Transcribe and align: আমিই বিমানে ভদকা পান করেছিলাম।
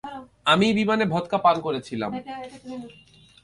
আমিই 0.45 0.73
বিমানে 0.79 1.05
ভদকা 1.13 1.37
পান 1.45 1.55
করেছিলাম। 1.65 2.11